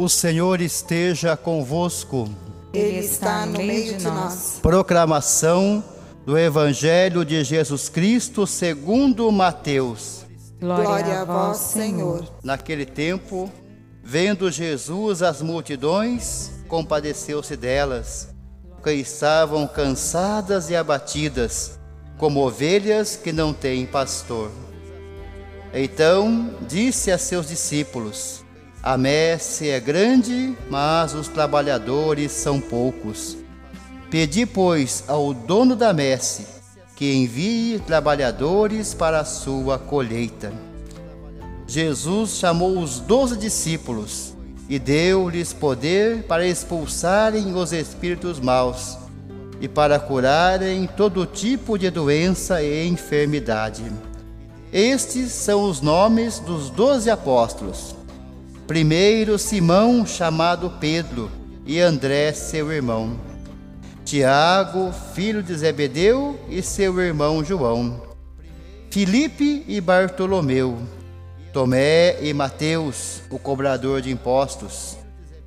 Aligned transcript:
O 0.00 0.08
Senhor 0.08 0.62
esteja 0.62 1.36
convosco. 1.36 2.26
Ele 2.72 3.00
está 3.00 3.44
no 3.44 3.58
meio 3.58 3.98
de 3.98 4.04
nós. 4.04 4.58
Proclamação 4.62 5.84
do 6.24 6.38
Evangelho 6.38 7.22
de 7.22 7.44
Jesus 7.44 7.90
Cristo 7.90 8.46
segundo 8.46 9.30
Mateus. 9.30 10.24
Glória 10.58 11.20
a 11.20 11.24
vós, 11.26 11.58
Senhor. 11.58 12.26
Naquele 12.42 12.86
tempo, 12.86 13.52
vendo 14.02 14.50
Jesus 14.50 15.22
as 15.22 15.42
multidões, 15.42 16.50
compadeceu-se 16.66 17.54
delas, 17.54 18.30
que 18.82 18.92
estavam 18.92 19.66
cansadas 19.66 20.70
e 20.70 20.76
abatidas, 20.76 21.78
como 22.16 22.40
ovelhas 22.40 23.16
que 23.16 23.32
não 23.32 23.52
têm 23.52 23.84
pastor. 23.84 24.50
Então 25.74 26.54
disse 26.66 27.12
a 27.12 27.18
seus 27.18 27.46
discípulos: 27.48 28.42
A 28.82 28.96
messe 28.96 29.68
é 29.68 29.78
grande, 29.78 30.56
mas 30.70 31.12
os 31.14 31.28
trabalhadores 31.28 32.32
são 32.32 32.58
poucos. 32.58 33.36
Pedi, 34.10 34.46
pois, 34.46 35.04
ao 35.06 35.34
dono 35.34 35.76
da 35.76 35.92
messe 35.92 36.46
que 36.96 37.14
envie 37.14 37.78
trabalhadores 37.86 38.92
para 38.94 39.20
a 39.20 39.24
sua 39.24 39.78
colheita. 39.78 40.52
Jesus 41.66 42.32
chamou 42.32 42.78
os 42.78 43.00
doze 43.00 43.36
discípulos 43.36 44.34
e 44.68 44.78
deu-lhes 44.78 45.52
poder 45.52 46.24
para 46.24 46.46
expulsarem 46.46 47.54
os 47.54 47.72
espíritos 47.72 48.40
maus 48.40 48.98
e 49.60 49.68
para 49.68 49.98
curarem 49.98 50.86
todo 50.96 51.26
tipo 51.26 51.78
de 51.78 51.90
doença 51.90 52.62
e 52.62 52.86
enfermidade. 52.86 53.84
Estes 54.72 55.32
são 55.32 55.68
os 55.68 55.80
nomes 55.80 56.38
dos 56.38 56.70
doze 56.70 57.10
apóstolos. 57.10 57.99
Primeiro, 58.70 59.36
Simão, 59.36 60.06
chamado 60.06 60.70
Pedro, 60.78 61.28
e 61.66 61.80
André, 61.80 62.32
seu 62.32 62.70
irmão. 62.70 63.18
Tiago, 64.04 64.92
filho 65.12 65.42
de 65.42 65.52
Zebedeu, 65.56 66.38
e 66.48 66.62
seu 66.62 67.00
irmão 67.00 67.42
João. 67.42 68.00
Filipe 68.88 69.64
e 69.66 69.80
Bartolomeu. 69.80 70.78
Tomé 71.52 72.22
e 72.22 72.32
Mateus, 72.32 73.22
o 73.28 73.40
cobrador 73.40 74.00
de 74.00 74.12
impostos. 74.12 74.96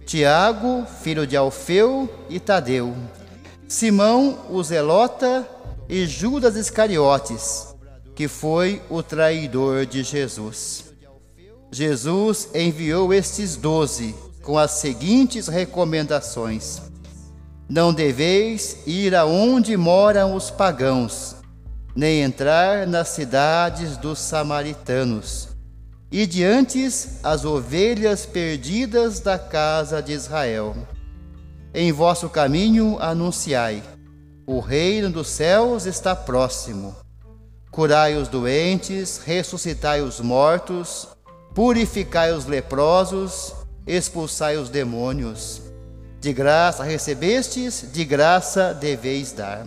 Tiago, 0.05 0.85
filho 1.01 1.25
de 1.25 1.37
Alfeu 1.37 2.13
e 2.29 2.41
Tadeu. 2.41 2.93
Simão, 3.69 4.37
o 4.49 4.61
zelota, 4.61 5.47
e 5.87 6.05
Judas 6.05 6.57
Iscariotes 6.57 7.73
que 8.15 8.27
foi 8.27 8.81
o 8.89 9.01
traidor 9.01 9.85
de 9.85 10.03
Jesus. 10.03 10.92
Jesus 11.73 12.49
enviou 12.53 13.11
estes 13.11 13.55
doze 13.55 14.13
com 14.43 14.59
as 14.59 14.73
seguintes 14.73 15.47
recomendações: 15.47 16.79
Não 17.67 17.91
deveis 17.91 18.77
ir 18.85 19.15
aonde 19.15 19.75
moram 19.75 20.35
os 20.35 20.51
pagãos, 20.51 21.35
nem 21.95 22.21
entrar 22.21 22.85
nas 22.85 23.07
cidades 23.07 23.97
dos 23.97 24.19
samaritanos, 24.19 25.49
e 26.11 26.27
diante 26.27 26.87
as 27.23 27.43
ovelhas 27.43 28.23
perdidas 28.23 29.19
da 29.19 29.39
casa 29.39 29.99
de 29.99 30.13
Israel. 30.13 30.75
Em 31.73 31.91
vosso 31.91 32.29
caminho 32.29 32.99
anunciai: 32.99 33.81
o 34.45 34.59
reino 34.59 35.09
dos 35.09 35.27
céus 35.27 35.87
está 35.87 36.15
próximo. 36.15 36.95
Curai 37.71 38.15
os 38.15 38.27
doentes, 38.27 39.17
ressuscitai 39.17 40.01
os 40.01 40.19
mortos, 40.19 41.07
purificai 41.53 42.33
os 42.33 42.45
leprosos, 42.45 43.53
expulsai 43.85 44.57
os 44.57 44.69
demônios. 44.69 45.61
De 46.19 46.31
graça 46.31 46.83
recebestes, 46.83 47.89
de 47.91 48.05
graça 48.05 48.73
deveis 48.73 49.33
dar. 49.33 49.65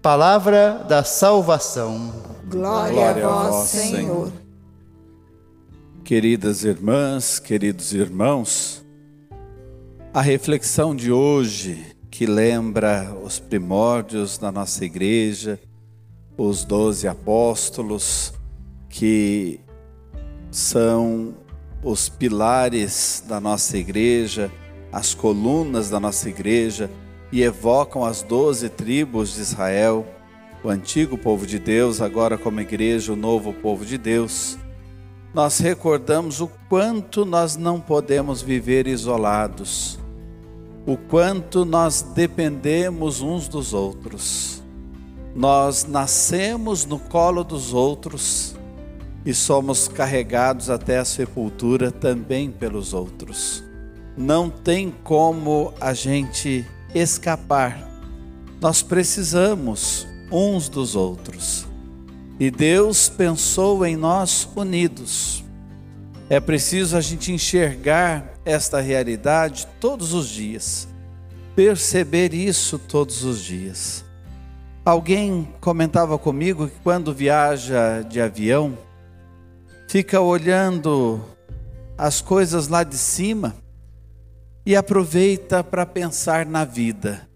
Palavra 0.00 0.84
da 0.88 1.04
salvação. 1.04 2.12
Glória, 2.48 2.92
Glória 2.92 3.26
a 3.26 3.50
vós, 3.50 3.68
Senhor. 3.68 4.32
Queridas 6.02 6.64
irmãs, 6.64 7.38
queridos 7.38 7.92
irmãos, 7.92 8.84
a 10.14 10.22
reflexão 10.22 10.94
de 10.94 11.10
hoje, 11.12 11.84
que 12.10 12.24
lembra 12.24 13.12
os 13.22 13.38
primórdios 13.38 14.38
da 14.38 14.50
nossa 14.50 14.84
igreja, 14.84 15.58
os 16.38 16.64
doze 16.64 17.08
apóstolos, 17.08 18.32
que 18.88 19.60
são 20.56 21.34
os 21.82 22.08
pilares 22.08 23.22
da 23.28 23.38
nossa 23.38 23.76
igreja, 23.76 24.50
as 24.90 25.12
colunas 25.12 25.90
da 25.90 26.00
nossa 26.00 26.30
igreja 26.30 26.90
e 27.30 27.42
evocam 27.42 28.02
as 28.02 28.22
doze 28.22 28.70
tribos 28.70 29.34
de 29.34 29.42
Israel, 29.42 30.06
o 30.64 30.70
antigo 30.70 31.18
povo 31.18 31.46
de 31.46 31.58
Deus, 31.58 32.00
agora 32.00 32.38
como 32.38 32.58
igreja, 32.58 33.12
o 33.12 33.16
novo 33.16 33.52
povo 33.52 33.84
de 33.84 33.98
Deus. 33.98 34.56
Nós 35.34 35.58
recordamos 35.58 36.40
o 36.40 36.48
quanto 36.70 37.26
nós 37.26 37.58
não 37.58 37.78
podemos 37.78 38.40
viver 38.40 38.86
isolados, 38.86 39.98
o 40.86 40.96
quanto 40.96 41.66
nós 41.66 42.00
dependemos 42.00 43.20
uns 43.20 43.46
dos 43.46 43.74
outros 43.74 44.56
nós 45.34 45.84
nascemos 45.84 46.86
no 46.86 46.98
colo 46.98 47.44
dos 47.44 47.74
outros 47.74 48.55
e 49.26 49.34
somos 49.34 49.88
carregados 49.88 50.70
até 50.70 50.98
a 50.98 51.04
sepultura 51.04 51.90
também 51.90 52.48
pelos 52.48 52.94
outros. 52.94 53.64
Não 54.16 54.48
tem 54.48 54.94
como 55.02 55.74
a 55.80 55.92
gente 55.92 56.64
escapar. 56.94 57.90
Nós 58.60 58.84
precisamos 58.84 60.06
uns 60.30 60.68
dos 60.68 60.94
outros. 60.94 61.66
E 62.38 62.52
Deus 62.52 63.08
pensou 63.08 63.84
em 63.84 63.96
nós 63.96 64.48
unidos. 64.54 65.44
É 66.30 66.38
preciso 66.38 66.96
a 66.96 67.00
gente 67.00 67.32
enxergar 67.32 68.32
esta 68.44 68.80
realidade 68.80 69.66
todos 69.80 70.14
os 70.14 70.28
dias, 70.28 70.86
perceber 71.56 72.32
isso 72.32 72.78
todos 72.78 73.24
os 73.24 73.42
dias. 73.42 74.04
Alguém 74.84 75.48
comentava 75.60 76.16
comigo 76.16 76.68
que 76.68 76.76
quando 76.82 77.12
viaja 77.12 78.02
de 78.02 78.20
avião, 78.20 78.78
fica 79.96 80.20
olhando 80.20 81.24
as 81.96 82.20
coisas 82.20 82.68
lá 82.68 82.84
de 82.84 82.98
cima 82.98 83.56
e 84.66 84.76
aproveita 84.76 85.64
para 85.64 85.86
pensar 85.86 86.44
na 86.44 86.66
vida. 86.66 87.26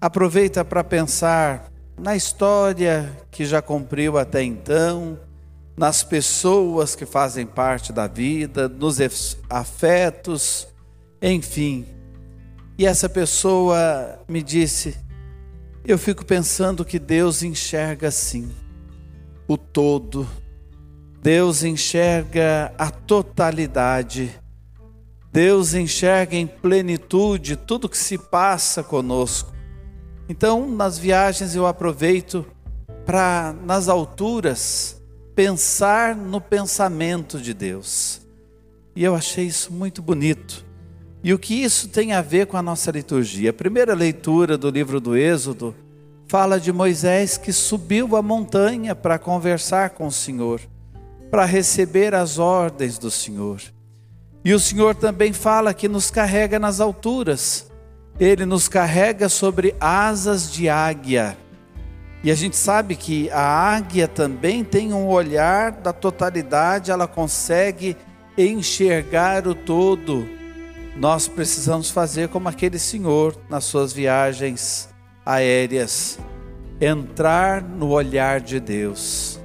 Aproveita 0.00 0.64
para 0.64 0.84
pensar 0.84 1.68
na 1.98 2.14
história 2.14 3.12
que 3.32 3.44
já 3.44 3.60
cumpriu 3.60 4.16
até 4.16 4.44
então, 4.44 5.18
nas 5.76 6.04
pessoas 6.04 6.94
que 6.94 7.04
fazem 7.04 7.44
parte 7.44 7.92
da 7.92 8.06
vida, 8.06 8.68
nos 8.68 9.00
afetos, 9.50 10.68
enfim. 11.20 11.84
E 12.78 12.86
essa 12.86 13.08
pessoa 13.08 14.20
me 14.28 14.40
disse: 14.40 14.96
eu 15.84 15.98
fico 15.98 16.24
pensando 16.24 16.84
que 16.84 17.00
Deus 17.00 17.42
enxerga 17.42 18.06
assim 18.06 18.54
o 19.48 19.58
todo. 19.58 20.45
Deus 21.26 21.64
enxerga 21.64 22.72
a 22.78 22.88
totalidade. 22.88 24.32
Deus 25.32 25.74
enxerga 25.74 26.36
em 26.36 26.46
plenitude 26.46 27.56
tudo 27.56 27.88
que 27.88 27.98
se 27.98 28.16
passa 28.16 28.80
conosco. 28.80 29.52
Então, 30.28 30.70
nas 30.70 30.96
viagens 30.96 31.56
eu 31.56 31.66
aproveito 31.66 32.46
para 33.04 33.52
nas 33.64 33.88
alturas 33.88 35.02
pensar 35.34 36.14
no 36.14 36.40
pensamento 36.40 37.40
de 37.40 37.52
Deus. 37.52 38.20
E 38.94 39.02
eu 39.02 39.16
achei 39.16 39.46
isso 39.46 39.72
muito 39.72 40.00
bonito. 40.00 40.64
E 41.24 41.34
o 41.34 41.40
que 41.40 41.54
isso 41.54 41.88
tem 41.88 42.12
a 42.12 42.22
ver 42.22 42.46
com 42.46 42.56
a 42.56 42.62
nossa 42.62 42.92
liturgia? 42.92 43.50
A 43.50 43.52
primeira 43.52 43.94
leitura 43.94 44.56
do 44.56 44.70
livro 44.70 45.00
do 45.00 45.16
Êxodo 45.16 45.74
fala 46.28 46.60
de 46.60 46.72
Moisés 46.72 47.36
que 47.36 47.52
subiu 47.52 48.14
a 48.14 48.22
montanha 48.22 48.94
para 48.94 49.18
conversar 49.18 49.90
com 49.90 50.06
o 50.06 50.12
Senhor, 50.12 50.60
para 51.30 51.44
receber 51.44 52.14
as 52.14 52.38
ordens 52.38 52.98
do 52.98 53.10
Senhor. 53.10 53.60
E 54.44 54.54
o 54.54 54.60
Senhor 54.60 54.94
também 54.94 55.32
fala 55.32 55.74
que 55.74 55.88
nos 55.88 56.10
carrega 56.10 56.58
nas 56.58 56.80
alturas, 56.80 57.70
ele 58.18 58.46
nos 58.46 58.68
carrega 58.68 59.28
sobre 59.28 59.74
asas 59.80 60.50
de 60.52 60.68
águia. 60.68 61.36
E 62.22 62.30
a 62.30 62.34
gente 62.34 62.56
sabe 62.56 62.96
que 62.96 63.30
a 63.30 63.40
águia 63.76 64.08
também 64.08 64.64
tem 64.64 64.92
um 64.92 65.06
olhar 65.08 65.72
da 65.72 65.92
totalidade, 65.92 66.90
ela 66.90 67.06
consegue 67.06 67.96
enxergar 68.38 69.46
o 69.46 69.54
todo 69.54 70.36
nós 70.96 71.28
precisamos 71.28 71.90
fazer 71.90 72.28
como 72.30 72.48
aquele 72.48 72.78
senhor 72.78 73.36
nas 73.50 73.64
suas 73.64 73.92
viagens 73.92 74.88
aéreas, 75.26 76.18
entrar 76.80 77.62
no 77.62 77.90
olhar 77.90 78.40
de 78.40 78.58
Deus, 78.58 79.35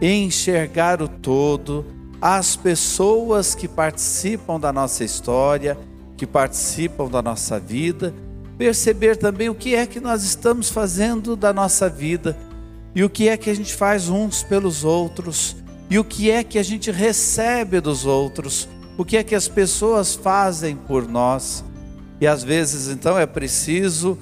enxergar 0.00 1.00
o 1.00 1.08
todo, 1.08 1.84
às 2.20 2.56
pessoas 2.56 3.54
que 3.54 3.68
participam 3.68 4.58
da 4.58 4.72
nossa 4.72 5.04
história, 5.04 5.76
que 6.16 6.26
participam 6.26 7.08
da 7.08 7.20
nossa 7.20 7.58
vida, 7.58 8.14
perceber 8.56 9.16
também 9.16 9.48
o 9.48 9.54
que 9.54 9.74
é 9.74 9.86
que 9.86 10.00
nós 10.00 10.24
estamos 10.24 10.70
fazendo 10.70 11.36
da 11.36 11.52
nossa 11.52 11.88
vida 11.88 12.36
e 12.94 13.02
o 13.02 13.10
que 13.10 13.28
é 13.28 13.36
que 13.36 13.50
a 13.50 13.54
gente 13.54 13.74
faz 13.74 14.08
uns 14.08 14.42
pelos 14.42 14.84
outros 14.84 15.56
e 15.90 15.98
o 15.98 16.04
que 16.04 16.30
é 16.30 16.42
que 16.42 16.58
a 16.58 16.62
gente 16.62 16.90
recebe 16.90 17.80
dos 17.80 18.06
outros, 18.06 18.68
o 18.96 19.04
que 19.04 19.16
é 19.16 19.22
que 19.22 19.34
as 19.34 19.48
pessoas 19.48 20.14
fazem 20.14 20.76
por 20.76 21.06
nós. 21.08 21.64
E 22.20 22.26
às 22.26 22.42
vezes 22.42 22.88
então 22.88 23.18
é 23.18 23.26
preciso 23.26 24.16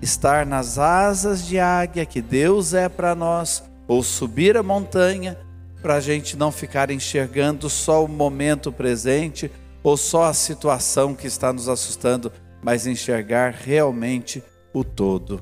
estar 0.00 0.46
nas 0.46 0.78
asas 0.78 1.46
de 1.46 1.58
águia 1.58 2.06
que 2.06 2.20
Deus 2.20 2.74
é 2.74 2.88
para 2.88 3.14
nós, 3.14 3.62
ou 3.88 4.02
subir 4.02 4.56
a 4.56 4.62
montanha 4.62 5.38
para 5.80 5.96
a 5.96 6.00
gente 6.00 6.36
não 6.36 6.50
ficar 6.50 6.90
enxergando 6.90 7.70
só 7.70 8.04
o 8.04 8.08
momento 8.08 8.72
presente 8.72 9.50
ou 9.82 9.96
só 9.96 10.24
a 10.24 10.34
situação 10.34 11.14
que 11.14 11.26
está 11.26 11.52
nos 11.52 11.68
assustando, 11.68 12.32
mas 12.62 12.86
enxergar 12.86 13.52
realmente 13.52 14.42
o 14.72 14.82
todo. 14.82 15.40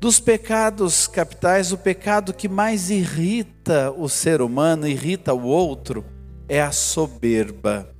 Dos 0.00 0.20
pecados 0.20 1.06
capitais, 1.06 1.72
o 1.72 1.78
pecado 1.78 2.32
que 2.32 2.48
mais 2.48 2.90
irrita 2.90 3.90
o 3.90 4.08
ser 4.08 4.40
humano, 4.40 4.86
irrita 4.86 5.34
o 5.34 5.42
outro, 5.42 6.04
é 6.48 6.60
a 6.60 6.72
soberba. 6.72 7.90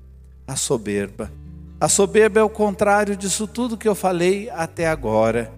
A 0.47 0.57
soberba. 0.57 1.31
A 1.81 1.89
soberba 1.89 2.41
é 2.41 2.43
o 2.43 2.49
contrário 2.49 3.17
disso 3.17 3.47
tudo 3.47 3.77
que 3.77 3.89
eu 3.89 3.95
falei 3.95 4.49
até 4.51 4.87
agora. 4.87 5.53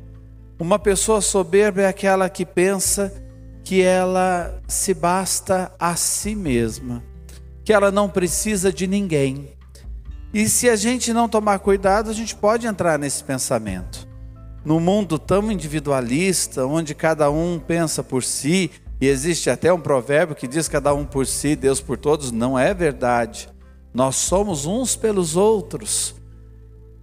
Uma 0.58 0.78
pessoa 0.78 1.20
soberba 1.20 1.82
é 1.82 1.86
aquela 1.86 2.28
que 2.28 2.44
pensa 2.44 3.12
que 3.66 3.82
ela 3.82 4.62
se 4.68 4.94
basta 4.94 5.72
a 5.76 5.96
si 5.96 6.36
mesma, 6.36 7.02
que 7.64 7.72
ela 7.72 7.90
não 7.90 8.08
precisa 8.08 8.72
de 8.72 8.86
ninguém. 8.86 9.48
E 10.32 10.48
se 10.48 10.70
a 10.70 10.76
gente 10.76 11.12
não 11.12 11.28
tomar 11.28 11.58
cuidado, 11.58 12.08
a 12.08 12.12
gente 12.12 12.36
pode 12.36 12.64
entrar 12.64 12.96
nesse 12.96 13.24
pensamento. 13.24 14.06
No 14.64 14.78
mundo 14.78 15.18
tão 15.18 15.50
individualista, 15.50 16.64
onde 16.64 16.94
cada 16.94 17.28
um 17.28 17.58
pensa 17.58 18.04
por 18.04 18.22
si, 18.22 18.70
e 19.00 19.08
existe 19.08 19.50
até 19.50 19.72
um 19.72 19.80
provérbio 19.80 20.36
que 20.36 20.46
diz 20.46 20.68
cada 20.68 20.94
um 20.94 21.04
por 21.04 21.26
si, 21.26 21.56
Deus 21.56 21.80
por 21.80 21.98
todos, 21.98 22.30
não 22.30 22.56
é 22.56 22.72
verdade. 22.72 23.48
Nós 23.92 24.14
somos 24.14 24.64
uns 24.64 24.94
pelos 24.94 25.34
outros. 25.34 26.14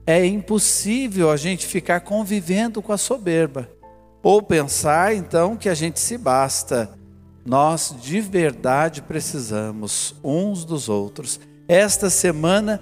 É 0.08 0.26
impossível 0.26 1.30
a 1.30 1.36
gente 1.36 1.68
ficar 1.68 2.00
convivendo 2.00 2.82
com 2.82 2.94
a 2.94 2.98
soberba. 2.98 3.73
Ou 4.24 4.42
pensar 4.42 5.14
então 5.14 5.58
que 5.58 5.68
a 5.68 5.76
gente 5.76 6.00
se 6.00 6.18
basta. 6.18 6.90
Nós 7.46 7.94
de 8.02 8.22
verdade 8.22 9.02
precisamos 9.02 10.16
uns 10.24 10.64
dos 10.64 10.88
outros. 10.88 11.42
Esta 11.68 12.10
semana 12.10 12.82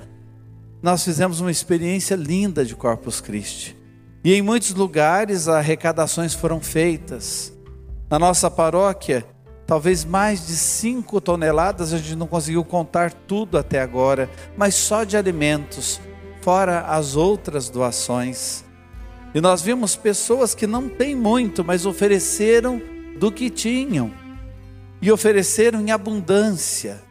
nós 0.84 1.04
fizemos 1.04 1.42
uma 1.42 1.50
experiência 1.50 2.16
linda 2.16 2.64
de 2.64 2.76
Corpus 2.76 3.20
Christi. 3.20 3.76
E 4.24 4.34
em 4.36 4.42
muitos 4.44 4.76
lugares 4.76 5.48
arrecadações 5.48 6.36
foram 6.36 6.62
feitas. 6.62 7.52
Na 8.08 8.20
nossa 8.20 8.52
paróquia, 8.52 9.26
talvez 9.66 10.06
mais 10.06 10.46
de 10.46 10.54
5 10.54 11.20
toneladas, 11.22 11.92
a 11.92 11.98
gente 11.98 12.16
não 12.16 12.28
conseguiu 12.28 12.64
contar 12.64 13.12
tudo 13.12 13.58
até 13.58 13.82
agora, 13.82 14.30
mas 14.56 14.76
só 14.76 15.04
de 15.04 15.18
alimentos, 15.18 16.00
fora 16.42 16.82
as 16.82 17.16
outras 17.16 17.68
doações. 17.68 18.64
E 19.34 19.40
nós 19.40 19.62
vimos 19.62 19.96
pessoas 19.96 20.54
que 20.54 20.68
não 20.68 20.90
têm 20.90 21.16
muito, 21.16 21.64
mas 21.64 21.86
ofereceram 21.86 22.82
do 23.18 23.32
que 23.32 23.50
tinham. 23.50 24.12
E 25.02 25.12
ofereceram 25.12 25.80
em 25.82 25.92
abundância. 25.92 27.02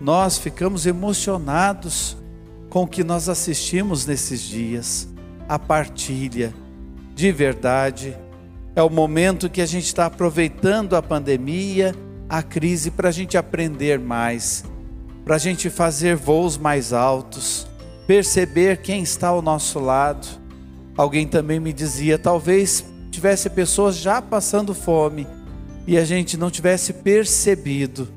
Nós 0.00 0.36
ficamos 0.36 0.84
emocionados 0.84 2.16
com 2.68 2.82
o 2.82 2.86
que 2.86 3.02
nós 3.02 3.28
assistimos 3.28 4.04
nesses 4.04 4.42
dias. 4.42 5.08
A 5.48 5.58
partilha, 5.58 6.52
de 7.14 7.32
verdade, 7.32 8.16
é 8.74 8.82
o 8.82 8.90
momento 8.90 9.48
que 9.48 9.62
a 9.62 9.66
gente 9.66 9.86
está 9.86 10.06
aproveitando 10.06 10.94
a 10.94 11.02
pandemia, 11.02 11.94
a 12.28 12.42
crise, 12.42 12.90
para 12.90 13.08
a 13.08 13.12
gente 13.12 13.38
aprender 13.38 13.98
mais, 13.98 14.64
para 15.24 15.36
a 15.36 15.38
gente 15.38 15.70
fazer 15.70 16.16
voos 16.16 16.58
mais 16.58 16.92
altos, 16.92 17.66
perceber 18.06 18.82
quem 18.82 19.02
está 19.02 19.28
ao 19.28 19.40
nosso 19.40 19.78
lado 19.78 20.45
Alguém 20.96 21.26
também 21.26 21.60
me 21.60 21.72
dizia, 21.72 22.18
talvez 22.18 22.84
tivesse 23.10 23.50
pessoas 23.50 23.96
já 23.96 24.22
passando 24.22 24.74
fome 24.74 25.26
e 25.86 25.98
a 25.98 26.04
gente 26.04 26.36
não 26.36 26.50
tivesse 26.50 26.92
percebido 26.92 28.08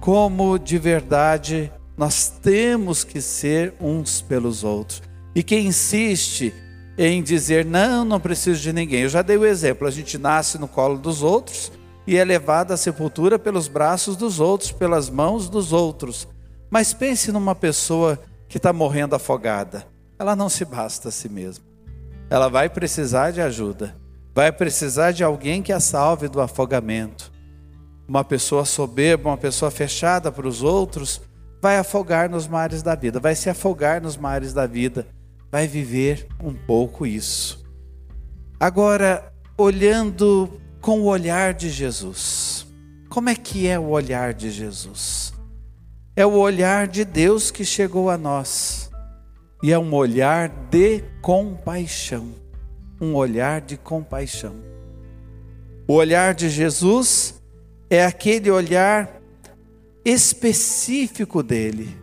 como 0.00 0.58
de 0.58 0.78
verdade 0.78 1.70
nós 1.96 2.28
temos 2.28 3.04
que 3.04 3.20
ser 3.20 3.74
uns 3.80 4.22
pelos 4.22 4.64
outros. 4.64 5.02
E 5.34 5.42
quem 5.42 5.66
insiste 5.66 6.54
em 6.96 7.22
dizer 7.22 7.64
não, 7.64 8.04
não 8.04 8.18
preciso 8.18 8.60
de 8.60 8.72
ninguém. 8.72 9.02
Eu 9.02 9.08
já 9.08 9.20
dei 9.20 9.36
o 9.36 9.44
exemplo, 9.44 9.86
a 9.86 9.90
gente 9.90 10.16
nasce 10.16 10.58
no 10.58 10.66
colo 10.66 10.96
dos 10.96 11.22
outros 11.22 11.70
e 12.06 12.16
é 12.16 12.24
levado 12.24 12.72
à 12.72 12.76
sepultura 12.76 13.38
pelos 13.38 13.68
braços 13.68 14.16
dos 14.16 14.40
outros, 14.40 14.72
pelas 14.72 15.10
mãos 15.10 15.48
dos 15.48 15.72
outros. 15.72 16.26
Mas 16.70 16.94
pense 16.94 17.30
numa 17.30 17.54
pessoa 17.54 18.18
que 18.48 18.56
está 18.56 18.72
morrendo 18.72 19.14
afogada. 19.14 19.86
Ela 20.18 20.34
não 20.34 20.48
se 20.48 20.64
basta 20.64 21.08
a 21.08 21.12
si 21.12 21.28
mesma 21.28 21.67
ela 22.30 22.48
vai 22.48 22.68
precisar 22.68 23.30
de 23.30 23.40
ajuda, 23.40 23.96
vai 24.34 24.52
precisar 24.52 25.12
de 25.12 25.24
alguém 25.24 25.62
que 25.62 25.72
a 25.72 25.80
salve 25.80 26.28
do 26.28 26.40
afogamento. 26.40 27.32
Uma 28.06 28.24
pessoa 28.24 28.64
soberba, 28.64 29.30
uma 29.30 29.36
pessoa 29.36 29.70
fechada 29.70 30.30
para 30.30 30.46
os 30.46 30.62
outros, 30.62 31.20
vai 31.60 31.78
afogar 31.78 32.28
nos 32.28 32.46
mares 32.46 32.82
da 32.82 32.94
vida, 32.94 33.18
vai 33.18 33.34
se 33.34 33.50
afogar 33.50 34.00
nos 34.00 34.16
mares 34.16 34.52
da 34.52 34.66
vida, 34.66 35.06
vai 35.50 35.66
viver 35.66 36.28
um 36.42 36.54
pouco 36.54 37.06
isso. 37.06 37.64
Agora, 38.60 39.32
olhando 39.56 40.60
com 40.80 41.00
o 41.00 41.06
olhar 41.06 41.54
de 41.54 41.70
Jesus, 41.70 42.66
como 43.08 43.28
é 43.28 43.34
que 43.34 43.66
é 43.66 43.78
o 43.78 43.88
olhar 43.88 44.34
de 44.34 44.50
Jesus? 44.50 45.32
É 46.14 46.26
o 46.26 46.32
olhar 46.32 46.86
de 46.86 47.04
Deus 47.04 47.50
que 47.50 47.64
chegou 47.64 48.10
a 48.10 48.18
nós 48.18 48.87
e 49.62 49.72
é 49.72 49.78
um 49.78 49.92
olhar 49.92 50.48
de 50.70 51.02
compaixão. 51.20 52.32
Um 53.00 53.14
olhar 53.14 53.60
de 53.60 53.76
compaixão. 53.76 54.54
O 55.86 55.94
olhar 55.94 56.34
de 56.34 56.48
Jesus 56.48 57.40
é 57.90 58.04
aquele 58.04 58.50
olhar 58.50 59.20
específico 60.04 61.42
dele. 61.42 61.96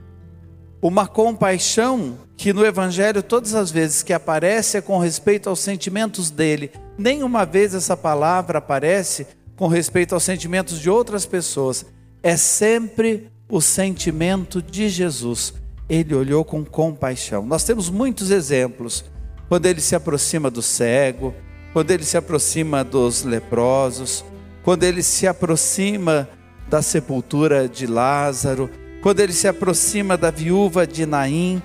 Uma 0.82 1.08
compaixão 1.08 2.18
que 2.38 2.52
no 2.52 2.66
Evangelho, 2.66 3.24
todas 3.24 3.56
as 3.56 3.72
vezes 3.72 4.04
que 4.04 4.14
aparece, 4.14 4.78
é 4.78 4.82
com 4.82 5.00
respeito 5.00 5.50
aos 5.50 5.60
sentimentos 5.60 6.30
dele. 6.30 6.72
Nenhuma 6.98 7.46
vez 7.46 7.74
essa 7.74 7.96
palavra 7.96 8.60
aparece 8.60 9.28
com 9.56 9.68
respeito 9.68 10.14
aos 10.14 10.24
sentimentos 10.24 10.80
de 10.80 10.90
outras 10.90 11.26
pessoas. 11.26 11.86
É 12.22 12.36
sempre 12.36 13.30
o 13.50 13.62
sentimento 13.62 14.62
de 14.62 14.90
Jesus 14.90 15.54
ele 15.90 16.14
olhou 16.16 16.44
com 16.44 16.64
compaixão. 16.64 17.46
Nós 17.46 17.64
temos 17.64 17.90
muitos 17.90 18.32
exemplos. 18.32 19.06
Quando 19.48 19.66
ele 19.68 19.82
se 19.82 19.96
aproxima 19.96 20.50
do 20.50 20.62
cego, 20.62 21.34
quando 21.74 21.92
ele 21.92 22.04
se 22.04 22.18
aproxima 22.18 22.84
dos 22.84 23.24
leprosos, 23.24 24.26
quando 24.64 24.84
ele 24.84 25.04
se 25.04 25.28
aproxima 25.28 26.28
da 26.68 26.82
sepultura 26.82 27.70
de 27.70 27.86
Lázaro, 27.86 28.70
quando 29.02 29.20
ele 29.20 29.34
se 29.34 29.48
aproxima 29.48 30.18
da 30.18 30.32
viúva 30.32 30.88
de 30.88 31.06
Naim. 31.06 31.62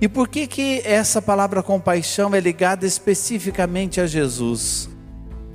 E 0.00 0.08
por 0.08 0.28
que 0.28 0.46
que 0.46 0.80
essa 0.84 1.20
palavra 1.20 1.62
compaixão 1.62 2.32
é 2.34 2.40
ligada 2.40 2.86
especificamente 2.86 4.00
a 4.00 4.06
Jesus? 4.06 4.88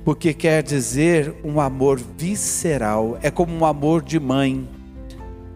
Porque 0.04 0.34
quer 0.34 0.62
dizer 0.62 1.34
um 1.42 1.60
amor 1.60 1.98
visceral, 2.18 3.18
é 3.22 3.30
como 3.30 3.54
um 3.54 3.64
amor 3.64 4.02
de 4.02 4.18
mãe 4.20 4.68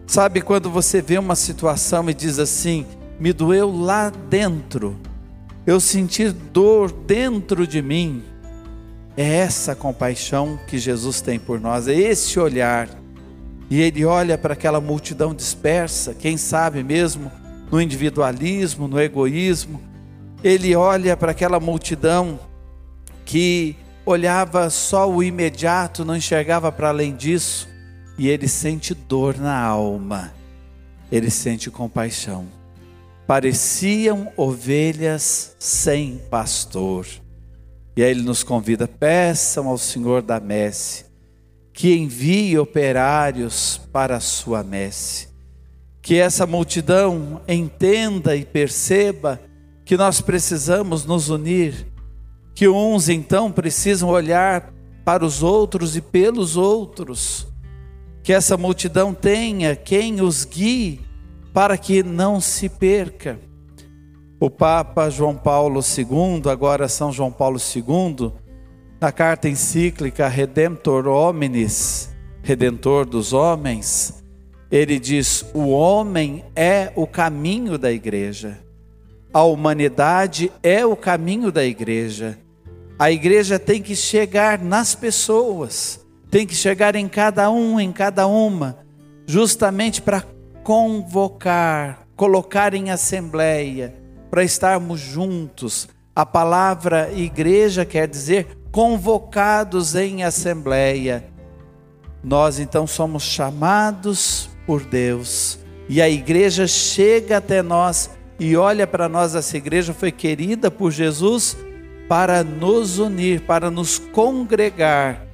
Sabe 0.07 0.39
quando 0.41 0.69
você 0.69 1.01
vê 1.01 1.17
uma 1.17 1.35
situação 1.35 2.09
e 2.09 2.13
diz 2.13 2.37
assim: 2.37 2.85
me 3.19 3.33
doeu 3.33 3.71
lá 3.75 4.11
dentro, 4.29 4.95
eu 5.65 5.79
senti 5.79 6.29
dor 6.29 6.91
dentro 6.91 7.65
de 7.65 7.81
mim. 7.81 8.23
É 9.17 9.37
essa 9.37 9.73
compaixão 9.73 10.59
que 10.67 10.77
Jesus 10.77 11.21
tem 11.21 11.39
por 11.39 11.59
nós, 11.59 11.87
é 11.87 11.93
esse 11.93 12.39
olhar. 12.39 12.89
E 13.69 13.81
ele 13.81 14.05
olha 14.05 14.37
para 14.37 14.53
aquela 14.53 14.79
multidão 14.79 15.33
dispersa, 15.33 16.13
quem 16.13 16.37
sabe 16.37 16.83
mesmo 16.83 17.31
no 17.71 17.81
individualismo, 17.81 18.87
no 18.87 19.01
egoísmo. 19.01 19.81
Ele 20.43 20.75
olha 20.75 21.17
para 21.17 21.31
aquela 21.31 21.59
multidão 21.59 22.39
que 23.25 23.75
olhava 24.05 24.69
só 24.69 25.09
o 25.09 25.23
imediato, 25.23 26.05
não 26.05 26.15
enxergava 26.15 26.71
para 26.71 26.89
além 26.89 27.15
disso 27.15 27.67
e 28.17 28.27
ele 28.29 28.47
sente 28.47 28.93
dor 28.93 29.37
na 29.37 29.57
alma, 29.59 30.33
ele 31.11 31.29
sente 31.29 31.69
compaixão. 31.69 32.47
Pareciam 33.27 34.31
ovelhas 34.37 35.55
sem 35.59 36.21
pastor. 36.29 37.07
E 37.97 38.03
aí 38.03 38.11
ele 38.11 38.21
nos 38.21 38.43
convida: 38.43 38.87
peçam 38.87 39.67
ao 39.67 39.77
Senhor 39.77 40.21
da 40.21 40.39
messe 40.39 41.05
que 41.73 41.93
envie 41.93 42.57
operários 42.57 43.81
para 43.91 44.15
a 44.15 44.19
sua 44.21 44.63
messe. 44.63 45.27
que 46.05 46.19
essa 46.19 46.45
multidão 46.45 47.41
entenda 47.47 48.35
e 48.35 48.45
perceba 48.45 49.41
que 49.83 49.97
nós 49.97 50.21
precisamos 50.21 51.03
nos 51.03 51.29
unir, 51.29 51.87
que 52.53 52.67
uns 52.67 53.09
então 53.09 53.51
precisam 53.51 54.09
olhar 54.09 54.71
para 55.03 55.25
os 55.25 55.41
outros 55.41 55.95
e 55.95 56.01
pelos 56.01 56.57
outros, 56.57 57.47
que 58.25 58.33
essa 58.33 58.57
multidão 58.57 59.13
tenha 59.13 59.75
quem 59.75 60.19
os 60.19 60.45
guie 60.45 60.99
para 61.53 61.77
que 61.77 62.01
não 62.01 62.41
se 62.41 62.67
perca. 62.67 63.39
O 64.39 64.49
Papa 64.49 65.11
João 65.11 65.35
Paulo 65.35 65.79
II, 65.79 66.49
agora 66.49 66.87
São 66.87 67.11
João 67.11 67.31
Paulo 67.31 67.59
II, 67.59 68.31
na 68.99 69.11
carta 69.11 69.47
encíclica 69.47 70.27
Redemptor 70.27 71.05
Hominis, 71.05 72.15
Redentor 72.41 73.05
dos 73.05 73.31
homens, 73.31 74.23
ele 74.71 74.97
diz: 74.97 75.45
o 75.53 75.69
homem 75.69 76.43
é 76.55 76.91
o 76.95 77.05
caminho 77.05 77.77
da 77.77 77.91
igreja, 77.91 78.57
a 79.31 79.43
humanidade 79.43 80.51
é 80.63 80.83
o 80.83 80.95
caminho 80.95 81.51
da 81.51 81.63
igreja. 81.63 82.39
A 82.97 83.11
igreja 83.11 83.59
tem 83.59 83.83
que 83.83 83.95
chegar 83.95 84.57
nas 84.57 84.95
pessoas, 84.95 86.04
tem 86.35 86.45
que 86.45 86.53
chegar 86.53 86.97
em 86.97 87.07
cada 87.07 87.49
um, 87.49 87.79
em 87.79 87.93
cada 87.93 88.27
uma, 88.27 88.79
justamente 89.25 90.01
para 90.01 90.21
convocar, 90.65 92.05
colocar 92.13 92.73
em 92.73 92.91
assembleia, 92.91 93.95
para 94.29 94.43
estarmos 94.43 94.99
juntos. 94.99 95.87
A 96.13 96.25
palavra 96.25 97.09
igreja 97.13 97.85
quer 97.85 98.05
dizer 98.05 98.47
convocados 98.69 99.95
em 99.95 100.25
assembleia. 100.25 101.23
Nós 102.21 102.59
então 102.59 102.85
somos 102.85 103.23
chamados 103.23 104.49
por 104.67 104.83
Deus 104.83 105.57
e 105.87 106.01
a 106.01 106.09
igreja 106.09 106.67
chega 106.67 107.37
até 107.37 107.61
nós 107.61 108.09
e 108.37 108.57
olha 108.57 108.85
para 108.85 109.07
nós. 109.07 109.35
Essa 109.35 109.55
igreja 109.55 109.93
foi 109.93 110.11
querida 110.11 110.69
por 110.69 110.91
Jesus 110.91 111.55
para 112.09 112.43
nos 112.43 112.99
unir, 112.99 113.39
para 113.39 113.71
nos 113.71 113.97
congregar 113.97 115.24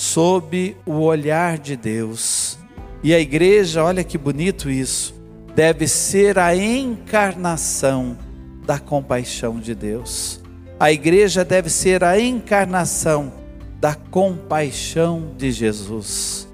sob 0.00 0.74
o 0.86 1.00
olhar 1.00 1.58
de 1.58 1.76
Deus. 1.76 2.58
E 3.02 3.12
a 3.12 3.20
igreja, 3.20 3.84
olha 3.84 4.02
que 4.02 4.16
bonito 4.16 4.70
isso, 4.70 5.14
deve 5.54 5.86
ser 5.86 6.38
a 6.38 6.56
encarnação 6.56 8.16
da 8.64 8.78
compaixão 8.78 9.60
de 9.60 9.74
Deus. 9.74 10.40
A 10.78 10.90
igreja 10.90 11.44
deve 11.44 11.68
ser 11.68 12.02
a 12.02 12.18
encarnação 12.18 13.30
da 13.78 13.94
compaixão 13.94 15.34
de 15.36 15.52
Jesus. 15.52 16.48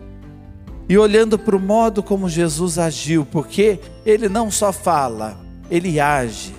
E 0.88 0.98
olhando 0.98 1.38
para 1.38 1.54
o 1.54 1.60
modo 1.60 2.02
como 2.02 2.28
Jesus 2.28 2.80
agiu, 2.80 3.24
porque 3.24 3.78
ele 4.04 4.28
não 4.28 4.50
só 4.50 4.72
fala, 4.72 5.38
ele 5.70 6.00
age. 6.00 6.52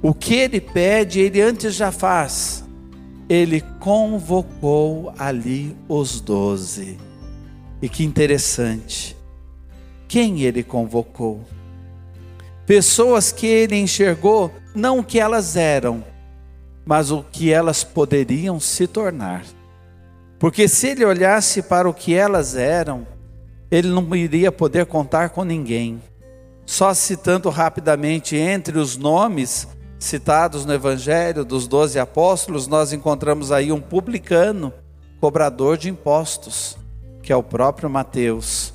O 0.00 0.14
que 0.14 0.36
ele 0.36 0.58
pede, 0.58 1.20
ele 1.20 1.42
antes 1.42 1.74
já 1.74 1.92
faz. 1.92 2.63
Ele 3.28 3.60
convocou 3.80 5.12
ali 5.18 5.76
os 5.88 6.20
doze. 6.20 6.98
E 7.80 7.88
que 7.88 8.04
interessante. 8.04 9.16
Quem 10.06 10.42
ele 10.42 10.62
convocou? 10.62 11.42
Pessoas 12.66 13.32
que 13.32 13.46
ele 13.46 13.76
enxergou 13.76 14.50
não 14.74 15.00
o 15.00 15.04
que 15.04 15.20
elas 15.20 15.56
eram, 15.56 16.04
mas 16.84 17.10
o 17.10 17.22
que 17.22 17.52
elas 17.52 17.84
poderiam 17.84 18.58
se 18.58 18.86
tornar. 18.86 19.44
Porque 20.38 20.68
se 20.68 20.88
ele 20.88 21.04
olhasse 21.04 21.62
para 21.62 21.88
o 21.88 21.94
que 21.94 22.14
elas 22.14 22.56
eram, 22.56 23.06
ele 23.70 23.88
não 23.88 24.14
iria 24.14 24.52
poder 24.52 24.86
contar 24.86 25.30
com 25.30 25.44
ninguém. 25.44 26.02
Só 26.66 26.92
citando 26.94 27.50
rapidamente 27.50 28.36
entre 28.36 28.78
os 28.78 28.96
nomes 28.96 29.68
citados 30.04 30.64
no 30.64 30.72
Evangelho 30.72 31.44
dos 31.44 31.66
doze 31.66 31.98
apóstolos, 31.98 32.66
nós 32.66 32.92
encontramos 32.92 33.50
aí 33.50 33.72
um 33.72 33.80
publicano, 33.80 34.72
cobrador 35.20 35.76
de 35.76 35.88
impostos, 35.88 36.76
que 37.22 37.32
é 37.32 37.36
o 37.36 37.42
próprio 37.42 37.88
Mateus. 37.88 38.74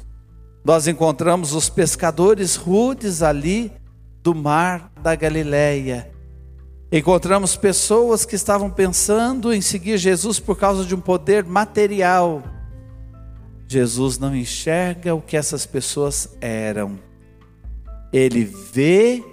Nós 0.65 0.87
encontramos 0.87 1.53
os 1.53 1.69
pescadores 1.69 2.55
rudes 2.55 3.21
ali 3.21 3.71
do 4.21 4.33
mar 4.33 4.91
da 5.01 5.15
Galileia. 5.15 6.11
Encontramos 6.91 7.55
pessoas 7.55 8.25
que 8.25 8.35
estavam 8.35 8.69
pensando 8.69 9.53
em 9.53 9.61
seguir 9.61 9.97
Jesus 9.97 10.39
por 10.39 10.57
causa 10.57 10.83
de 10.83 10.95
um 10.95 10.99
poder 10.99 11.43
material. 11.45 12.43
Jesus 13.67 14.17
não 14.17 14.35
enxerga 14.35 15.13
o 15.13 15.21
que 15.21 15.37
essas 15.37 15.67
pessoas 15.67 16.35
eram. 16.41 16.97
Ele 18.11 18.43
vê 18.43 19.23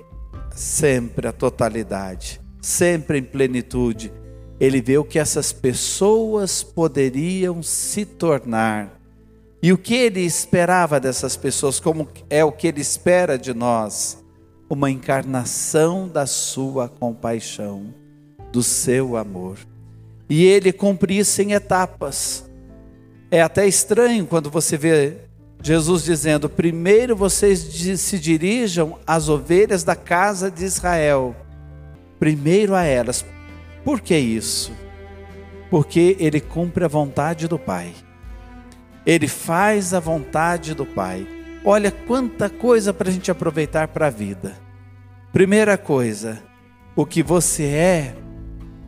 sempre 0.57 1.29
a 1.29 1.33
totalidade, 1.33 2.41
sempre 2.63 3.19
em 3.19 3.23
plenitude. 3.23 4.13
Ele 4.59 4.81
vê 4.81 4.97
o 4.97 5.05
que 5.05 5.19
essas 5.19 5.53
pessoas 5.53 6.63
poderiam 6.63 7.63
se 7.63 8.07
tornar. 8.07 8.99
E 9.63 9.73
o 9.73 9.79
que 9.79 9.95
ele 9.95 10.21
esperava 10.21 10.99
dessas 10.99 11.37
pessoas, 11.37 11.79
como 11.79 12.09
é 12.31 12.43
o 12.45 12.53
que 12.53 12.67
ele 12.67 12.81
espera 12.81 13.39
de 13.39 13.53
nós? 13.53 14.25
Uma 14.69 14.91
encarnação 14.91 16.09
da 16.09 16.27
sua 16.27 16.89
compaixão, 16.89 17.95
do 18.51 18.63
seu 18.63 19.17
amor. 19.17 19.59
E 20.29 20.45
ele 20.45 20.73
cumpre 20.73 21.19
isso 21.19 21.43
em 21.43 21.53
etapas. 21.53 22.49
É 23.31 23.43
até 23.43 23.67
estranho 23.67 24.27
quando 24.27 24.51
você 24.51 24.77
vê 24.77 25.26
Jesus 25.63 26.05
dizendo: 26.05 26.49
primeiro 26.49 27.17
vocês 27.17 27.61
se 28.01 28.19
dirijam 28.19 28.99
às 29.07 29.29
ovelhas 29.29 29.83
da 29.83 29.97
casa 29.97 30.51
de 30.51 30.65
Israel, 30.65 31.35
primeiro 32.19 32.75
a 32.75 32.85
elas. 32.85 33.25
Por 33.85 34.01
que 34.01 34.17
isso? 34.17 34.73
Porque 35.71 36.17
ele 36.19 36.41
cumpre 36.41 36.85
a 36.85 36.89
vontade 36.89 37.49
do 37.49 37.59
Pai. 37.59 37.93
Ele 39.05 39.29
faz 39.29 39.95
a 39.95 40.01
vontade 40.01 40.75
do 40.75 40.85
Pai. 40.85 41.27
Olha 41.65 41.91
quanta 41.91 42.49
coisa 42.49 42.93
para 42.93 43.09
a 43.09 43.13
gente 43.13 43.31
aproveitar 43.31 43.89
para 43.89 44.09
a 44.09 44.11
vida. 44.11 44.57
Primeira 45.33 45.77
coisa, 45.77 46.43
o 46.95 47.05
que 47.05 47.23
você 47.23 47.65
é 47.65 48.15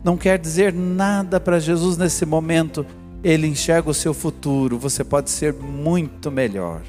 não 0.03 0.17
quer 0.17 0.39
dizer 0.39 0.73
nada 0.73 1.39
para 1.39 1.59
Jesus 1.59 1.97
nesse 1.97 2.25
momento. 2.25 2.85
Ele 3.23 3.47
enxerga 3.47 3.89
o 3.89 3.93
seu 3.93 4.13
futuro. 4.13 4.77
Você 4.77 5.03
pode 5.03 5.29
ser 5.29 5.53
muito 5.53 6.31
melhor. 6.31 6.81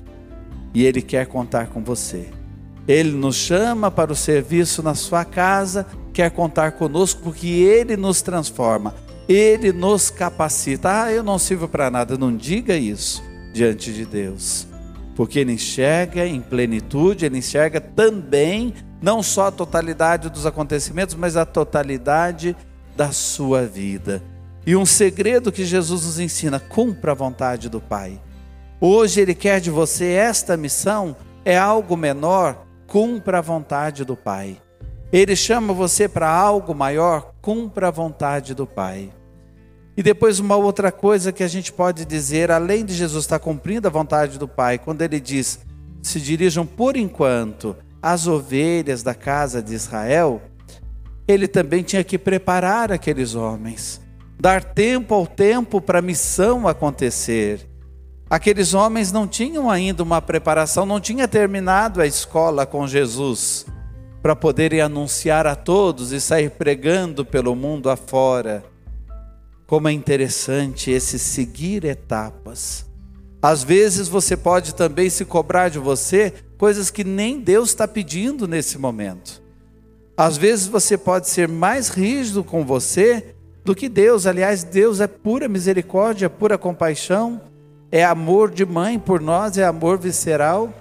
E 0.73 0.85
Ele 0.85 1.03
quer 1.03 1.27
contar 1.27 1.67
com 1.69 1.83
você. 1.83 2.29
Ele 2.87 3.13
nos 3.13 3.37
chama 3.37 3.91
para 3.91 4.13
o 4.13 4.17
serviço 4.17 4.83
na 4.83 4.95
sua 4.95 5.25
casa, 5.25 5.87
quer 6.13 6.31
contar 6.31 6.73
conosco 6.73 7.21
porque 7.23 7.47
Ele 7.47 7.97
nos 7.97 8.23
transforma. 8.23 8.95
Ele 9.29 9.73
nos 9.73 10.11
capacita. 10.11 11.05
Ah, 11.05 11.13
eu 11.13 11.23
não 11.23 11.39
sirvo 11.39 11.69
para 11.69 11.91
nada. 11.91 12.17
Não 12.17 12.37
diga 12.37 12.77
isso 12.77 13.23
diante 13.53 13.93
de 13.93 14.05
Deus. 14.05 14.67
Porque 15.15 15.39
Ele 15.39 15.53
enxerga 15.53 16.27
em 16.27 16.41
plenitude, 16.41 17.27
Ele 17.27 17.39
enxerga 17.39 17.81
também, 17.81 18.75
não 19.03 19.23
só 19.23 19.47
a 19.47 19.53
totalidade 19.53 20.31
dos 20.31 20.47
acontecimentos, 20.47 21.15
mas 21.15 21.37
a 21.37 21.45
totalidade 21.45 22.57
da 22.97 23.13
sua 23.13 23.67
vida. 23.67 24.23
E 24.67 24.77
um 24.77 24.85
segredo 24.85 25.53
que 25.53 25.65
Jesus 25.65 26.05
nos 26.05 26.19
ensina: 26.19 26.61
cumpra 26.61 27.13
a 27.13 27.15
vontade 27.15 27.69
do 27.69 27.81
Pai. 27.81 28.21
Hoje 28.81 29.21
Ele 29.21 29.35
quer 29.35 29.61
de 29.61 29.71
você 29.71 30.07
esta 30.07 30.57
missão, 30.57 31.17
é 31.45 31.57
algo 31.57 31.97
menor, 31.97 32.67
cumpra 32.87 33.39
a 33.39 33.43
vontade 33.43 34.05
do 34.05 34.17
Pai. 34.17 34.61
Ele 35.13 35.35
chama 35.35 35.73
você 35.73 36.09
para 36.09 36.31
algo 36.31 36.75
maior, 36.75 37.35
cumpra 37.43 37.89
a 37.89 37.91
vontade 37.91 38.55
do 38.55 38.67
Pai. 38.67 39.11
E 39.97 40.03
depois 40.03 40.39
uma 40.39 40.57
outra 40.57 40.93
coisa 40.93 41.33
que 41.33 41.43
a 41.43 41.49
gente 41.49 41.73
pode 41.73 42.05
dizer, 42.05 42.51
além 42.51 42.85
de 42.85 42.95
Jesus 42.95 43.25
estar 43.25 43.39
cumprindo 43.39 43.89
a 43.89 43.91
vontade 43.91 44.39
do 44.39 44.49
Pai, 44.49 44.79
quando 44.79 45.03
ele 45.03 45.21
diz: 45.21 45.61
se 46.03 46.21
dirijam 46.21 46.65
por 46.65 46.97
enquanto 46.97 47.77
às 48.01 48.27
ovelhas 48.27 49.03
da 49.03 49.15
casa 49.15 49.63
de 49.63 49.75
Israel, 49.75 50.41
ele 51.29 51.47
também 51.47 51.83
tinha 51.83 52.03
que 52.03 52.17
preparar 52.17 52.91
aqueles 52.91 53.35
homens, 53.35 54.01
dar 54.41 54.65
tempo 54.65 55.13
ao 55.13 55.27
tempo 55.27 55.83
para 55.83 55.99
a 55.99 56.03
missão 56.03 56.67
acontecer. 56.67 57.69
Aqueles 58.29 58.73
homens 58.73 59.13
não 59.13 59.29
tinham 59.29 59.69
ainda 59.69 60.03
uma 60.03 60.23
preparação, 60.23 60.87
não 60.87 60.99
tinha 60.99 61.29
terminado 61.29 62.01
a 62.01 62.07
escola 62.07 62.65
com 62.65 62.87
Jesus 62.87 63.67
para 64.23 64.35
poderem 64.35 64.81
anunciar 64.81 65.47
a 65.47 65.55
todos 65.55 66.11
e 66.11 66.21
sair 66.21 66.51
pregando 66.51 67.25
pelo 67.25 67.55
mundo 67.55 67.91
afora. 67.91 68.65
Como 69.67 69.89
é 69.89 69.93
interessante 69.93 70.91
esse 70.91 71.19
seguir 71.19 71.85
etapas. 71.85 72.87
Às 73.43 73.63
vezes 73.63 74.09
você 74.09 74.37
pode 74.37 74.75
também 74.75 75.11
se 75.11 75.25
cobrar 75.25 75.69
de 75.69 75.79
você 75.79 76.33
coisas 76.57 76.91
que 76.91 77.05
nem 77.05 77.41
Deus 77.41 77.71
está 77.71 77.87
pedindo 77.87 78.49
nesse 78.49 78.79
momento. 78.79 79.43
Às 80.17 80.37
vezes 80.37 80.67
você 80.67 80.97
pode 80.97 81.29
ser 81.29 81.49
mais 81.49 81.89
rígido 81.89 82.43
com 82.45 82.65
você 82.65 83.35
do 83.65 83.75
que 83.75 83.89
Deus. 83.89 84.27
Aliás, 84.27 84.63
Deus 84.63 85.01
é 85.01 85.07
pura 85.07 85.49
misericórdia, 85.49 86.31
pura 86.31 86.59
compaixão, 86.59 87.41
é 87.91 88.05
amor 88.05 88.51
de 88.51 88.65
mãe 88.65 88.99
por 88.99 89.21
nós, 89.21 89.59
é 89.59 89.65
amor 89.65 89.99
visceral. 89.99 90.73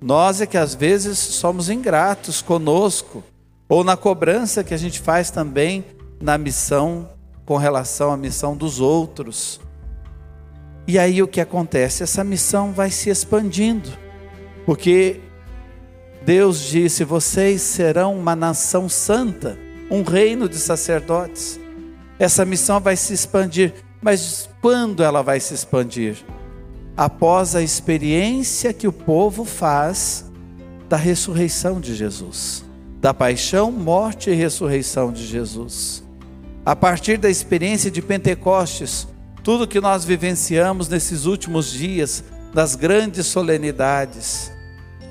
Nós 0.00 0.40
é 0.40 0.46
que 0.46 0.56
às 0.56 0.74
vezes 0.74 1.18
somos 1.18 1.68
ingratos 1.68 2.40
conosco, 2.40 3.22
ou 3.68 3.84
na 3.84 3.96
cobrança 3.96 4.64
que 4.64 4.72
a 4.72 4.78
gente 4.78 5.00
faz 5.00 5.30
também 5.30 5.84
na 6.20 6.38
missão 6.38 7.08
com 7.44 7.56
relação 7.56 8.12
à 8.12 8.16
missão 8.16 8.56
dos 8.56 8.80
outros. 8.80 9.60
E 10.86 10.98
aí 10.98 11.22
o 11.22 11.28
que 11.28 11.40
acontece? 11.40 12.02
Essa 12.02 12.24
missão 12.24 12.72
vai 12.72 12.90
se 12.90 13.10
expandindo, 13.10 13.90
porque 14.64 15.20
Deus 16.24 16.60
disse: 16.60 17.04
vocês 17.04 17.60
serão 17.60 18.18
uma 18.18 18.34
nação 18.34 18.88
santa, 18.88 19.58
um 19.90 20.02
reino 20.02 20.48
de 20.48 20.56
sacerdotes. 20.56 21.57
Essa 22.18 22.44
missão 22.44 22.80
vai 22.80 22.96
se 22.96 23.12
expandir, 23.12 23.74
mas 24.02 24.48
quando 24.60 25.02
ela 25.02 25.22
vai 25.22 25.38
se 25.40 25.54
expandir? 25.54 26.16
Após 26.96 27.54
a 27.54 27.62
experiência 27.62 28.72
que 28.72 28.88
o 28.88 28.92
povo 28.92 29.44
faz 29.44 30.24
da 30.88 30.96
ressurreição 30.96 31.80
de 31.80 31.94
Jesus, 31.94 32.64
da 33.00 33.14
paixão, 33.14 33.70
morte 33.70 34.30
e 34.30 34.34
ressurreição 34.34 35.12
de 35.12 35.24
Jesus. 35.26 36.02
A 36.64 36.74
partir 36.74 37.18
da 37.18 37.30
experiência 37.30 37.90
de 37.90 38.02
Pentecostes, 38.02 39.06
tudo 39.44 39.68
que 39.68 39.80
nós 39.80 40.04
vivenciamos 40.04 40.88
nesses 40.88 41.24
últimos 41.24 41.70
dias, 41.70 42.24
das 42.52 42.74
grandes 42.74 43.26
solenidades, 43.26 44.50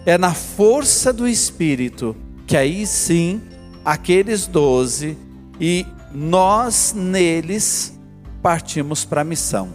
é 0.06 0.18
na 0.18 0.34
força 0.34 1.14
do 1.14 1.28
Espírito 1.28 2.16
que 2.46 2.56
aí 2.56 2.88
sim 2.88 3.42
aqueles 3.84 4.48
doze 4.48 5.18
e 5.60 5.86
nós 6.20 6.96
neles 6.96 7.96
partimos 8.42 9.06
para 9.06 9.22
a 9.22 9.24
missão. 9.24 9.70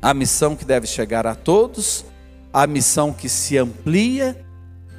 A 0.00 0.14
missão 0.14 0.56
que 0.56 0.64
deve 0.64 0.86
chegar 0.86 1.26
a 1.26 1.34
todos, 1.34 2.06
a 2.50 2.66
missão 2.66 3.12
que 3.12 3.28
se 3.28 3.58
amplia, 3.58 4.42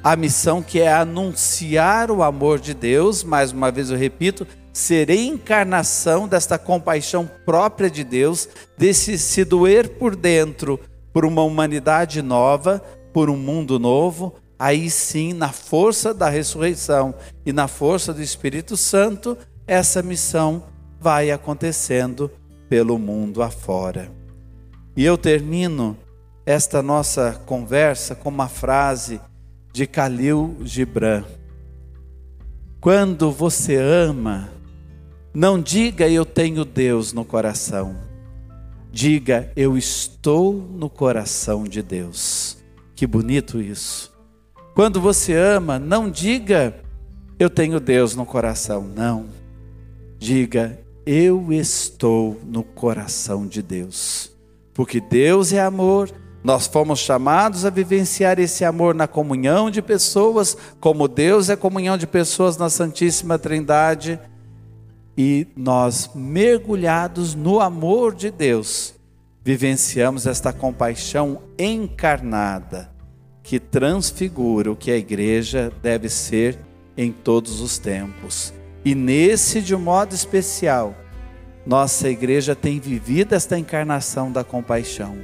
a 0.04 0.14
missão 0.14 0.62
que 0.62 0.80
é 0.80 0.92
anunciar 0.92 2.12
o 2.12 2.22
amor 2.22 2.60
de 2.60 2.74
Deus, 2.74 3.24
mais 3.24 3.50
uma 3.50 3.72
vez 3.72 3.90
eu 3.90 3.96
repito, 3.96 4.46
ser 4.72 5.10
encarnação 5.10 6.28
desta 6.28 6.56
compaixão 6.56 7.28
própria 7.44 7.90
de 7.90 8.04
Deus, 8.04 8.48
desse 8.78 9.18
se 9.18 9.44
doer 9.44 9.88
por 9.88 10.14
dentro 10.14 10.78
por 11.12 11.24
uma 11.24 11.42
humanidade 11.42 12.22
nova, 12.22 12.80
por 13.12 13.28
um 13.28 13.36
mundo 13.36 13.80
novo, 13.80 14.36
aí 14.56 14.88
sim, 14.88 15.32
na 15.32 15.48
força 15.48 16.14
da 16.14 16.28
ressurreição 16.28 17.12
e 17.44 17.52
na 17.52 17.66
força 17.66 18.14
do 18.14 18.22
Espírito 18.22 18.76
Santo, 18.76 19.36
essa 19.66 20.02
missão 20.02 20.64
vai 21.00 21.30
acontecendo 21.30 22.30
pelo 22.68 22.98
mundo 22.98 23.42
afora. 23.42 24.10
E 24.96 25.04
eu 25.04 25.16
termino 25.16 25.96
esta 26.44 26.82
nossa 26.82 27.40
conversa 27.46 28.14
com 28.14 28.28
uma 28.28 28.48
frase 28.48 29.20
de 29.72 29.84
Khalil 29.84 30.56
Gibran. 30.62 31.24
Quando 32.80 33.30
você 33.30 33.76
ama, 33.76 34.50
não 35.32 35.60
diga 35.60 36.08
eu 36.08 36.24
tenho 36.24 36.64
Deus 36.64 37.12
no 37.12 37.24
coração. 37.24 37.96
Diga 38.90 39.50
eu 39.56 39.78
estou 39.78 40.52
no 40.52 40.90
coração 40.90 41.64
de 41.64 41.80
Deus. 41.82 42.58
Que 42.94 43.06
bonito 43.06 43.60
isso. 43.60 44.12
Quando 44.74 45.00
você 45.00 45.34
ama, 45.34 45.78
não 45.78 46.10
diga 46.10 46.74
eu 47.38 47.48
tenho 47.48 47.80
Deus 47.80 48.14
no 48.14 48.26
coração. 48.26 48.82
Não. 48.82 49.41
Diga 50.22 50.78
eu 51.04 51.52
estou 51.52 52.40
no 52.44 52.62
coração 52.62 53.44
de 53.44 53.60
Deus. 53.60 54.30
Porque 54.72 55.00
Deus 55.00 55.52
é 55.52 55.60
amor. 55.60 56.12
Nós 56.44 56.68
fomos 56.68 57.00
chamados 57.00 57.64
a 57.64 57.70
vivenciar 57.70 58.38
esse 58.38 58.64
amor 58.64 58.94
na 58.94 59.08
comunhão 59.08 59.68
de 59.68 59.82
pessoas, 59.82 60.56
como 60.78 61.08
Deus 61.08 61.50
é 61.50 61.56
comunhão 61.56 61.98
de 61.98 62.06
pessoas 62.06 62.56
na 62.56 62.70
Santíssima 62.70 63.36
Trindade 63.36 64.16
e 65.18 65.44
nós, 65.56 66.08
mergulhados 66.14 67.34
no 67.34 67.58
amor 67.58 68.14
de 68.14 68.30
Deus, 68.30 68.94
vivenciamos 69.42 70.24
esta 70.24 70.52
compaixão 70.52 71.42
encarnada 71.58 72.92
que 73.42 73.58
transfigura 73.58 74.70
o 74.70 74.76
que 74.76 74.92
a 74.92 74.96
igreja 74.96 75.72
deve 75.82 76.08
ser 76.08 76.56
em 76.96 77.10
todos 77.10 77.60
os 77.60 77.76
tempos. 77.76 78.54
E 78.84 78.94
nesse, 78.94 79.60
de 79.60 79.74
um 79.74 79.78
modo 79.78 80.14
especial, 80.14 80.94
nossa 81.64 82.08
igreja 82.08 82.56
tem 82.56 82.80
vivido 82.80 83.34
esta 83.34 83.58
encarnação 83.58 84.32
da 84.32 84.42
compaixão. 84.42 85.16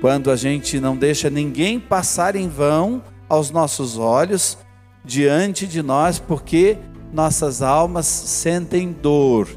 Quando 0.00 0.30
a 0.30 0.36
gente 0.36 0.78
não 0.78 0.96
deixa 0.96 1.30
ninguém 1.30 1.80
passar 1.80 2.36
em 2.36 2.48
vão 2.48 3.02
aos 3.28 3.50
nossos 3.50 3.98
olhos, 3.98 4.58
diante 5.04 5.66
de 5.66 5.82
nós, 5.82 6.18
porque 6.18 6.76
nossas 7.12 7.62
almas 7.62 8.06
sentem 8.06 8.92
dor 8.92 9.48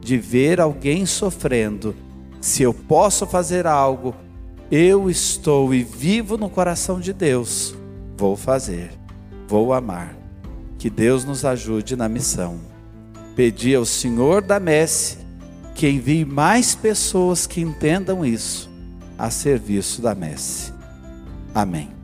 de 0.00 0.16
ver 0.16 0.60
alguém 0.60 1.04
sofrendo. 1.04 1.94
Se 2.40 2.62
eu 2.62 2.72
posso 2.72 3.26
fazer 3.26 3.66
algo, 3.66 4.14
eu 4.70 5.10
estou 5.10 5.74
e 5.74 5.82
vivo 5.82 6.38
no 6.38 6.48
coração 6.48 7.00
de 7.00 7.12
Deus, 7.12 7.74
vou 8.16 8.36
fazer, 8.36 8.92
vou 9.46 9.72
amar. 9.72 10.16
Que 10.78 10.88
Deus 10.88 11.24
nos 11.24 11.44
ajude 11.44 11.96
na 11.96 12.08
missão. 12.08 12.67
Pedi 13.38 13.72
ao 13.72 13.84
Senhor 13.84 14.42
da 14.42 14.58
messe 14.58 15.18
que 15.72 15.88
envie 15.88 16.24
mais 16.24 16.74
pessoas 16.74 17.46
que 17.46 17.60
entendam 17.60 18.26
isso 18.26 18.68
a 19.16 19.30
serviço 19.30 20.02
da 20.02 20.12
messe. 20.12 20.72
Amém. 21.54 21.97